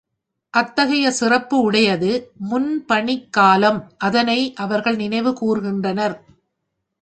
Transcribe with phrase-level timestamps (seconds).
[0.53, 2.09] அத்தகைய சிறப்பு உடையது
[2.49, 6.17] முன்பணிக்காலம் அதனை அவர்கள் நினைவு கூர் கின்றனர்.